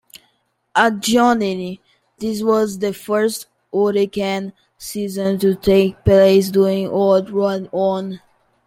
Additionally, 0.75 1.79
this 2.17 2.41
was 2.41 2.79
the 2.79 2.91
first 2.91 3.45
hurricane 3.71 4.51
season 4.75 5.37
to 5.37 5.53
take 5.53 6.03
place 6.03 6.49
during 6.49 6.91
World 6.91 7.29
War 7.29 7.59
One. 7.69 8.19